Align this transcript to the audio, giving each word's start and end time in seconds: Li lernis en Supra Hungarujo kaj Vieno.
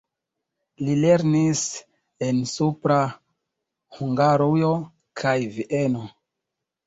Li 0.85 0.93
lernis 1.01 1.59
en 2.27 2.39
Supra 2.53 2.97
Hungarujo 3.97 4.71
kaj 5.23 5.35
Vieno. 5.59 6.05